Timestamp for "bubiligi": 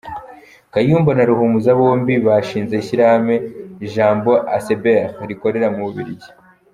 5.87-6.29